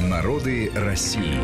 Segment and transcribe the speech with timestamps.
[0.00, 1.38] Народы России.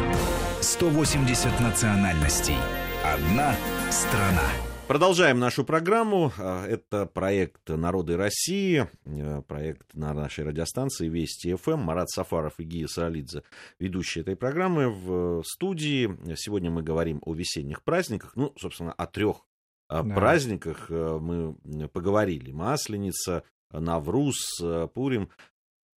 [0.61, 2.57] 180 национальностей.
[3.03, 3.55] Одна
[3.91, 4.47] страна.
[4.89, 6.33] Продолжаем нашу программу.
[6.39, 11.79] А, Это проект «Народы России», э, проект на нашей радиостанции Вести ФМ.
[11.79, 13.43] Марат Сафаров и Гия Саралидзе,
[13.79, 16.15] ведущие этой программы в студии.
[16.37, 18.33] Сегодня мы говорим о весенних праздниках.
[18.37, 19.47] Ну, собственно, о трех
[19.89, 20.15] а, Да.
[20.15, 21.55] праздниках э, мы
[21.89, 22.51] поговорили.
[22.53, 25.31] Масленица, Навруз, э, Пурим.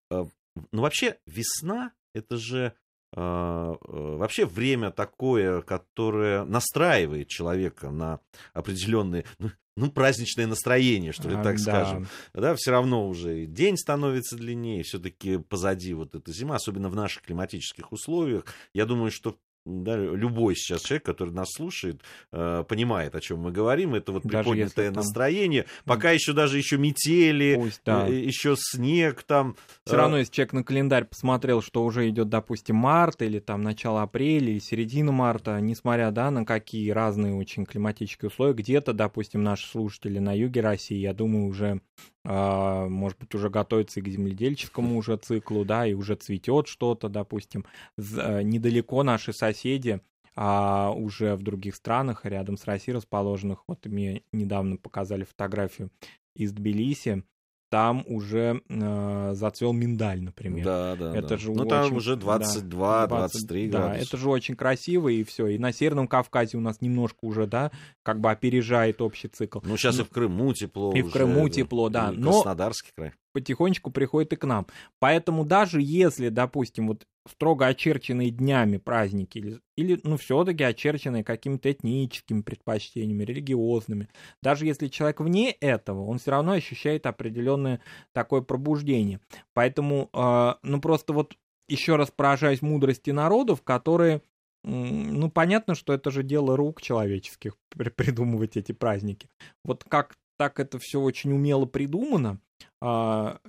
[0.09, 0.25] Э,
[0.71, 2.73] Ну, вообще, весна— это же
[3.15, 3.75] э, э,
[4.17, 8.19] вообще время такое, которое настраивает человека на
[8.53, 11.61] определенные, ну, ну, праздничное настроение, что ли, А, так да.
[11.61, 12.07] скажем.
[12.33, 16.95] Да, все равно уже и день становится длиннее, все-таки позади вот эта зима, особенно в
[16.95, 18.45] наших климатических условиях.
[18.73, 22.01] Я думаю, что да, любой сейчас человек, который нас слушает,
[22.31, 23.95] э, понимает, о чем мы говорим.
[23.95, 25.65] Это вот приподнятое там- настроение.
[25.85, 28.07] Пока еще даже еще метели, Пусть, да.
[28.07, 29.55] э, еще снег там.
[29.85, 33.63] Все э, равно, если человек на календарь посмотрел, что уже идет, допустим, март или там
[33.63, 39.43] начало апреля или середина марта, несмотря да, на какие разные очень климатические условия, где-то, допустим,
[39.43, 41.81] наши слушатели на юге России, я думаю, уже,
[42.25, 47.65] может быть, уже готовятся и к земледельческому уже циклу, да, и уже цветет что-то, допустим.
[47.97, 50.01] Э, Недалеко наши соседи,
[50.35, 55.91] а уже в других странах, рядом с Россией расположенных, вот мне недавно показали фотографию
[56.35, 57.23] из Тбилиси,
[57.69, 60.65] там уже э, зацвел миндаль, например.
[60.65, 61.15] Да, да.
[61.17, 61.37] Это да.
[61.37, 64.07] же ну, там очень- уже да, 22, 20, 23 да, градуса.
[64.07, 65.47] это же очень красиво, и все.
[65.47, 67.71] И на Северном Кавказе у нас немножко уже, да,
[68.03, 69.59] как бы опережает общий цикл.
[69.63, 70.93] Ну, сейчас и в Крыму тепло.
[70.93, 73.11] И в уже, Крыму тепло, да, и но- Краснодарский край.
[73.35, 74.65] Потихонечку приходит и к нам.
[74.99, 81.69] Поэтому даже если, допустим, вот строго очерченные днями праздники, или, или ну, все-таки очерченные какими-то
[81.69, 84.07] этническими предпочтениями, религиозными,
[84.41, 87.81] даже если человек вне этого, он все равно ощущает определенное
[88.13, 89.19] такое пробуждение.
[89.53, 91.35] Поэтому, э, ну, просто вот
[91.67, 94.21] еще раз поражаюсь мудрости народов, которые
[94.67, 99.29] ну, понятно, что это же дело рук человеческих при- придумывать эти праздники.
[99.63, 102.39] Вот как так это все очень умело придумано,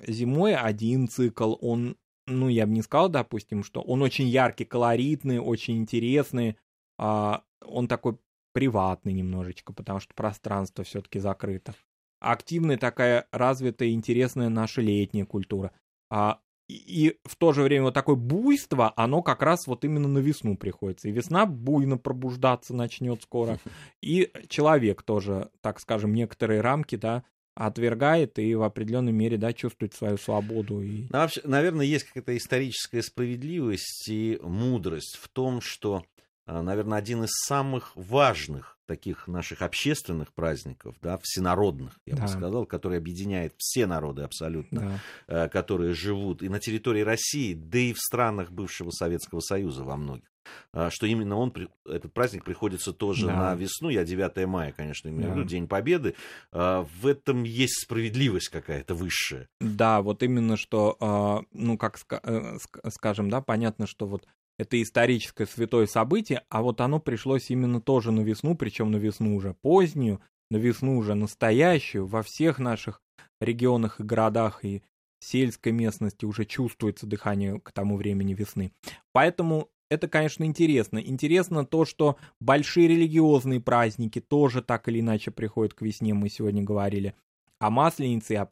[0.06, 5.38] зимой один цикл, он, ну, я бы не сказал, допустим, что он очень яркий, колоритный,
[5.38, 6.56] очень интересный,
[6.98, 8.18] а, он такой
[8.52, 11.74] приватный немножечко, потому что пространство все-таки закрыто.
[12.20, 15.72] Активная такая развитая, интересная наша летняя культура.
[16.10, 16.74] А, и,
[17.08, 20.56] и в то же время вот такое буйство, оно как раз вот именно на весну
[20.56, 21.08] приходится.
[21.08, 23.58] И весна буйно пробуждаться начнет скоро.
[24.02, 27.24] И человек тоже, так скажем, некоторые рамки, да,
[27.56, 30.82] отвергает и в определенной мере, да, чувствует свою свободу.
[30.82, 31.02] И...
[31.10, 36.04] Ну, вообще, наверное, есть какая-то историческая справедливость и мудрость в том, что,
[36.44, 42.28] а, наверное, один из самых важных таких наших общественных праздников, да, всенародных, я бы Да.
[42.28, 45.44] сказал, который объединяет все народы абсолютно, Да.
[45.46, 49.96] э, которые живут и на территории России, да и в странах бывшего Советского Союза во
[49.96, 50.28] многих.
[50.72, 51.52] А, Что именно он,
[51.86, 53.36] этот праздник приходится тоже Да.
[53.36, 55.40] на весну, я 9 мая, конечно, имею в Да.
[55.40, 56.14] виду, День Победы.
[56.52, 59.48] А, В этом есть справедливость какая-то высшая.
[59.60, 64.26] Да, вот именно что, а, ну, как э, ск- скажем, да, понятно, что вот
[64.58, 69.36] это историческое святое событие, а вот оно пришлось именно тоже на весну, причем на весну
[69.36, 70.20] уже позднюю,
[70.50, 73.00] на весну уже настоящую, во всех наших
[73.40, 74.82] регионах и городах и
[75.18, 78.72] сельской местности уже чувствуется дыхание к тому времени весны.
[79.12, 80.98] Поэтому это, конечно, интересно.
[80.98, 86.62] Интересно то, что большие религиозные праздники тоже так или иначе приходят к весне, мы сегодня
[86.62, 87.14] говорили
[87.58, 88.46] о Масленице и о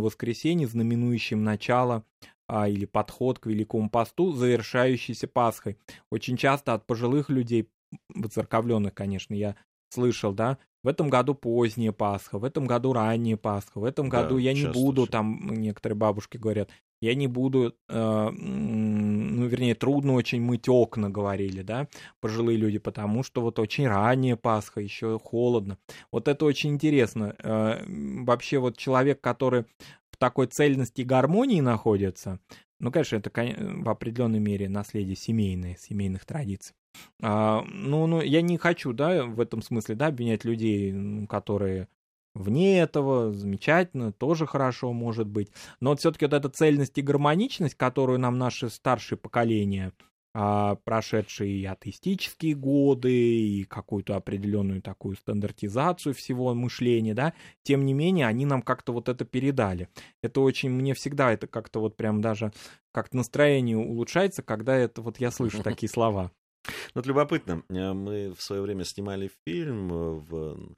[0.00, 2.04] Воскресенье, знаменующем начало
[2.46, 5.78] а, или подход к Великому посту, завершающийся Пасхой.
[6.10, 7.68] Очень часто от пожилых людей,
[8.08, 9.56] воцерковленных, конечно, я
[9.90, 14.22] слышал, да, в этом году поздняя Пасха, в этом году ранняя Пасха, в этом Да,
[14.22, 15.12] году я не буду, всё.
[15.12, 16.70] там некоторые бабушки говорят,
[17.02, 21.88] я не буду, э, ну, вернее, трудно очень мыть окна, говорили, да,
[22.20, 25.78] пожилые люди, потому что вот очень ранняя Пасха, еще холодно.
[26.12, 27.34] Вот это очень интересно.
[27.42, 27.82] Э,
[28.24, 29.64] Вообще вот человек, который
[30.10, 32.38] в такой цельности и гармонии находится,
[32.80, 36.74] ну, конечно, это в определенной мере наследие семейное, семейных традиций.
[37.22, 41.88] А, ну, ну, я не хочу, да, в этом смысле, да, обвинять людей, которые
[42.34, 45.50] вне этого, замечательно, тоже хорошо может быть.
[45.80, 49.92] Но вот все-таки вот эта цельность и гармоничность, которую нам наши старшие поколения,
[50.32, 58.26] прошедшие и атеистические годы, и какую-то определенную такую стандартизацию всего мышления, да, тем не менее,
[58.26, 59.88] они нам как-то вот это передали.
[60.22, 62.52] Это очень, мне всегда это как-то вот прям даже
[62.92, 66.30] как-то настроение улучшается, когда это вот я слышу такие слова.
[66.66, 70.76] Ну, Вот любопытно, э, мы в свое время снимали фильм э, в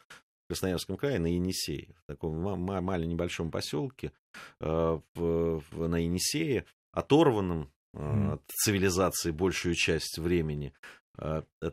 [0.48, 4.12] Красноярском крае на Енисее, в таком ма- ма- маленьком небольшом поселке
[4.60, 8.35] э, на Енисее, оторванном mm.
[8.35, 10.73] от цивилизации большую часть времени.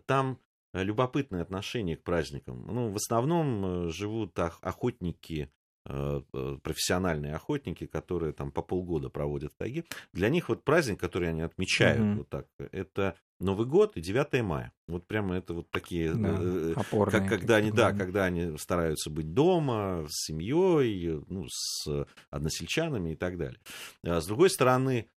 [0.05, 0.39] Там
[0.73, 2.65] любопытное отношение к праздникам.
[2.67, 5.51] Ну, в основном живут охотники
[5.91, 9.85] Э, э, профессиональные охотники, которые там по полгода проводят тайги.
[10.13, 12.17] Для них вот праздник, который они отмечают mm-hmm.
[12.17, 14.71] вот так, это Новый год и 9 мая.
[14.87, 19.09] Вот прямо это вот такие, да, э, опорные, как, когда они, да, когда они стараются
[19.09, 23.59] быть дома с семьей, ну, с односельчанами и так далее.
[24.03, 25.09] А с другой стороны,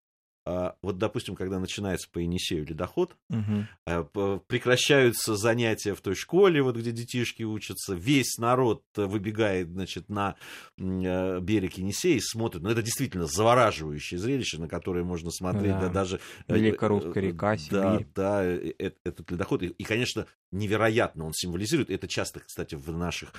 [0.45, 4.41] вот, допустим, когда начинается по Енисею ледоход, угу.
[4.47, 10.37] прекращаются занятия в той школе, вот где детишки учатся, весь народ выбегает, значит, на
[10.79, 12.63] э, берег Енисея и смотрит.
[12.63, 16.21] Ну, это действительно завораживающее зрелище, на которое можно смотреть, да, да даже...
[16.49, 18.07] Э, Великорусская река, Сибирь.
[18.15, 19.63] Да, да, этот ледоход.
[19.63, 21.91] И, конечно, невероятно он символизирует.
[21.91, 23.33] Это часто, кстати, в наших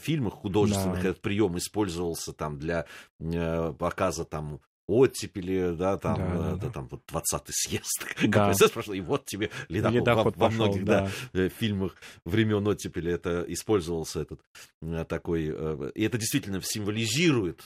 [0.00, 1.10] фильмах художественных да.
[1.10, 2.86] этот прием использовался там для
[3.78, 6.70] показа там оттепели, да, там, да, да, да.
[6.70, 8.52] там вот 20-й съезд да.
[8.52, 11.10] КПСС прошел, и вот тебе ледоход, ледоход во, во многих да.
[11.32, 14.40] Да, э, фильмах времен оттепели это использовался этот
[14.82, 17.62] э, такой, э, и это действительно символизирует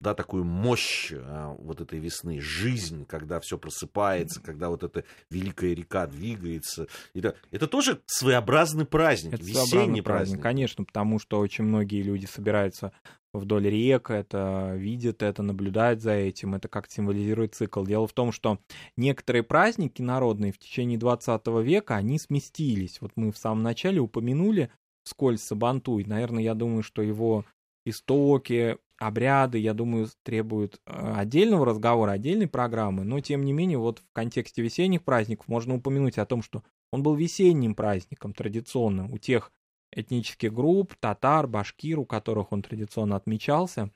[0.00, 5.74] да, такую мощь а, вот этой весны, жизнь, когда все просыпается, когда вот эта великая
[5.74, 6.86] река двигается.
[7.14, 10.04] Это, это тоже своеобразный праздник, это весенний праздник.
[10.04, 10.42] праздник.
[10.42, 12.92] Конечно, потому что очень многие люди собираются
[13.32, 17.84] вдоль рек, это видят это, наблюдают за этим, это как символизирует цикл.
[17.84, 18.58] Дело в том, что
[18.96, 23.00] некоторые праздники народные в течение 20 века, они сместились.
[23.00, 24.70] Вот мы в самом начале упомянули
[25.04, 26.04] вскользь Сабантуй.
[26.04, 27.44] Наверное, я думаю, что его
[27.84, 33.98] истоки, обряды, я думаю, требуют э, отдельного разговора, отдельной программы, но тем не менее вот
[33.98, 36.62] в контексте весенних праздников можно упомянуть о том, что
[36.92, 39.50] он был весенним праздником традиционно у тех
[39.92, 43.90] этнических групп, татар, башкир, у которых он традиционно отмечался.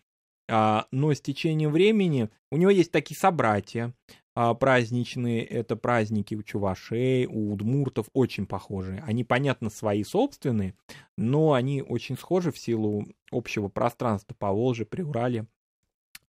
[0.49, 3.93] А, но с течением времени у него есть такие собратья
[4.35, 9.03] а, праздничные, это праздники у чувашей, у удмуртов, очень похожие.
[9.07, 10.75] Они, понятно, свои собственные,
[11.17, 15.47] но они очень схожи в силу общего пространства по Волжье, при Урале.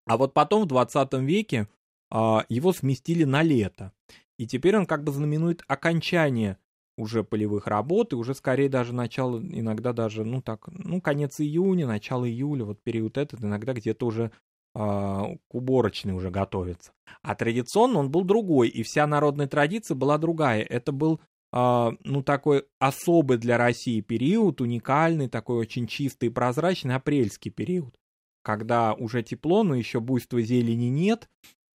[0.07, 1.67] А вот потом в 20 веке
[2.11, 3.93] а, его сместили на лето.
[4.37, 6.59] И теперь он как бы знаменует окончание
[6.97, 11.87] уже полевых работ, и уже скорее даже начало, иногда даже, ну так, ну конец июня,
[11.87, 16.93] начало июля, вот период этот, иногда где-то уже э, к уборочной уже готовится.
[17.23, 20.63] А традиционно он был другой, и вся народная традиция была другая.
[20.63, 21.21] Это был,
[21.53, 27.99] э, ну такой особый для России период, уникальный, такой очень чистый и прозрачный апрельский период,
[28.43, 31.29] когда уже тепло, но еще буйства зелени нет,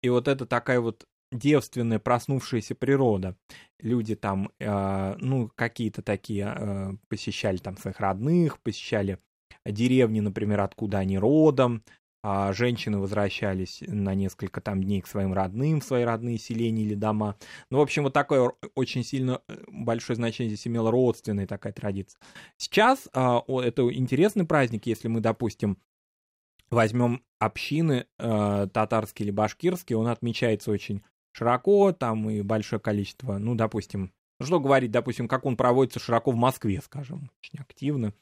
[0.02, 3.36] и вот это такая вот девственная проснувшаяся природа.
[3.80, 9.18] Люди там, э, ну, какие-то такие э, посещали там своих родных, посещали
[9.64, 11.82] деревни, например, откуда они родом,
[12.22, 16.94] а женщины возвращались на несколько там дней к своим родным, в свои родные селения или
[16.94, 17.36] дома.
[17.70, 22.20] Ну, в общем, вот такое очень сильно э, большое значение здесь имела родственная такая традиция.
[22.56, 25.78] Сейчас а, это интересный праздник, если мы, допустим,
[26.70, 31.02] возьмем общины э, татарские или башкирские, он отмечается очень
[31.32, 36.36] широко, там и большое количество, ну, допустим, что говорить, допустим, как он проводится широко в
[36.36, 38.14] Москве, скажем, очень активно,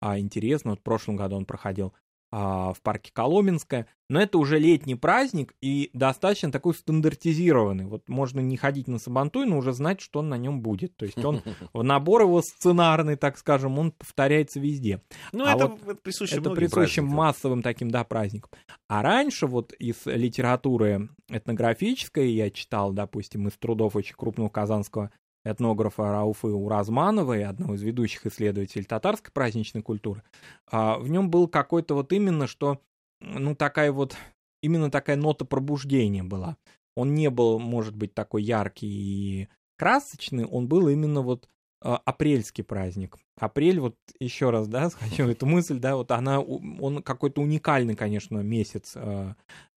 [0.00, 1.94] а, интересно, вот в прошлом году он проходил
[2.32, 7.84] в парке Коломенское, но это уже летний праздник и достаточно такой стандартизированный.
[7.84, 10.96] Вот можно не ходить на Сабантуй, но уже знать, что на нем будет.
[10.96, 11.42] То есть он
[11.74, 15.02] в набор его сценарный, так скажем, он повторяется везде.
[15.32, 18.50] Ну, а это, вот это присуще Это присуще массовым таким, да, праздникам.
[18.88, 25.10] А раньше вот из литературы этнографической я читал, допустим, из трудов очень крупного казанского
[25.44, 30.22] этнографа Рауфы Уразмановой, одного из ведущих исследователей татарской праздничной культуры,
[30.70, 32.80] а, в нем был какой-то вот именно, что,
[33.20, 34.16] ну, такая вот,
[34.62, 36.56] именно такая нота пробуждения была.
[36.94, 41.48] Он не был, может быть, такой яркий и красочный, он был именно вот
[41.80, 43.18] а, апрельский праздник.
[43.38, 48.38] Апрель, вот еще раз, да, хочу эту мысль, да, вот она, он какой-то уникальный, конечно,
[48.38, 49.34] месяц э,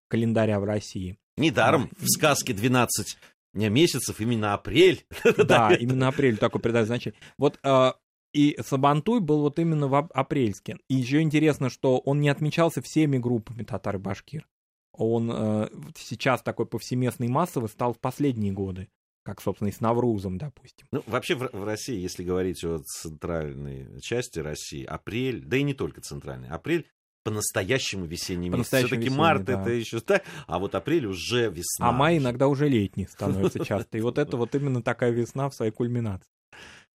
[0.08, 1.18] календаря в России.
[1.38, 5.06] Недаром в сказке 12 не месяцев, именно апрель.
[5.38, 7.20] Да, именно апрель такой придать значение.
[7.38, 7.96] Вот а,
[8.34, 10.78] и Сабантуй был вот именно в апрельске.
[10.90, 14.48] И еще интересно, что он не отмечался всеми группами татар и башкир.
[14.92, 18.90] Он э, сейчас такой повсеместный массовый стал в последние годы
[19.26, 20.88] как, собственно, и с Наврузом, допустим.
[20.92, 25.74] Ну, вообще в, в России, если говорить о центральной части России, апрель, да и не
[25.74, 26.88] только центральной, апрель
[27.26, 28.68] по-настоящему весенний месяц.
[28.68, 29.60] Все-таки март да.
[29.60, 31.90] это еще так, а вот апрель уже весна.
[31.90, 33.98] А май иногда уже летний становится часто.
[33.98, 36.30] И вот это вот именно такая весна в своей кульминации.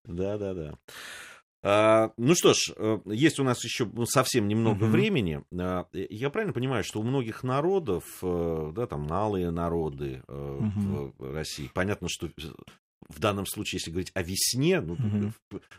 [0.04, 0.75] Да, да, да.
[1.62, 4.92] А, ну что ж, э, есть у нас еще ну, совсем немного Мгм.
[4.92, 5.42] времени.
[5.59, 11.12] А, Я правильно понимаю, что у многих народов, э, да, там малые народы Мгм.
[11.18, 12.28] в России, понятно, что
[13.08, 14.96] в данном случае, если говорить о весне, ну,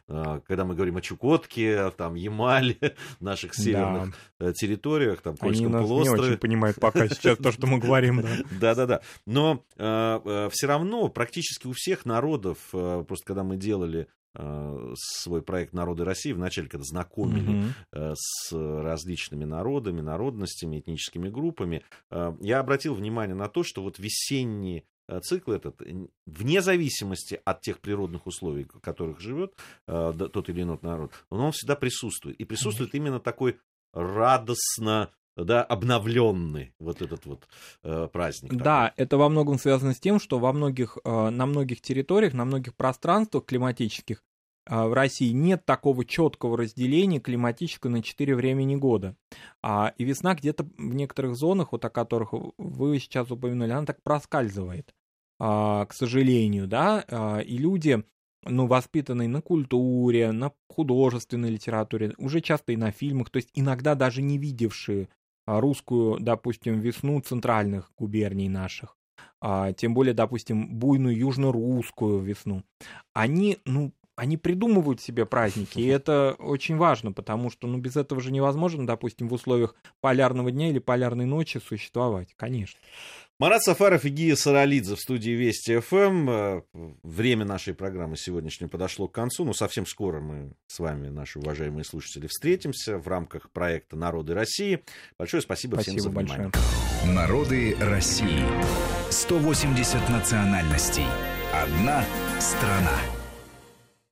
[0.08, 2.78] а, когда мы говорим о Чукотке, там, Ямале,
[3.20, 6.22] наших северных э, территориях, там, Они Кольском не полуострове.
[6.32, 8.22] очень понимают пока сейчас то, что мы говорим.
[8.22, 8.76] да.
[8.78, 9.02] Да-да-да.
[9.26, 15.74] Но все равно практически у всех народов, э, просто когда мы делали э, свой проект
[15.74, 22.96] «Народы России», вначале, когда знакомили э, с различными народами, народностями, этническими группами, э, я обратил
[22.96, 24.84] внимание на то, что вот весенний э,
[25.24, 29.54] цикл этот, н- вне зависимости от тех природных условий, в которых живет
[29.88, 32.38] э, тот или иной народ, но он всегда присутствует.
[32.38, 33.60] И присутствует именно такой
[33.94, 37.48] радостно да, обновленный вот этот вот
[37.84, 38.54] э, праздник.
[38.56, 42.46] Да, это во многом связано с тем, что во многих, э, на многих территориях, на
[42.46, 44.22] многих пространствах климатических э,
[44.70, 49.16] в России нет такого четкого разделения климатического на четыре времени года.
[49.64, 54.02] А, и весна где-то в некоторых зонах, вот о которых вы сейчас упомянули, она так
[54.04, 54.94] проскальзывает,
[55.40, 58.04] а, к сожалению, да, а, и люди,
[58.44, 63.96] ну, воспитанные на культуре, на художественной литературе, уже часто и на фильмах, то есть иногда
[63.96, 65.10] даже не видевшие
[65.46, 68.98] а, русскую, допустим, весну центральных губерний наших,
[69.40, 72.64] а, тем более, допустим, буйную южно-русскую весну,
[73.14, 78.20] они, ну, они придумывают себе праздники, и это очень важно, потому что, ну, без этого
[78.20, 82.80] же невозможно, допустим, в условиях полярного дня или полярной ночи существовать, конечно.
[83.40, 86.30] Марат Сафаров и Гия Саралидзе в студии Вести ФМ.
[86.30, 86.62] Э,
[87.04, 91.84] Время нашей программы сегодняшней подошло к концу, но совсем скоро мы с вами, наши уважаемые
[91.84, 94.84] слушатели, встретимся в рамках проекта «Народы России».
[95.20, 96.50] Большое спасибо, всем за Спасибо внимание.
[96.52, 97.14] большое.
[97.14, 98.44] Народы России.
[99.12, 101.06] 180 национальностей.
[101.54, 102.04] Одна
[102.40, 102.98] страна.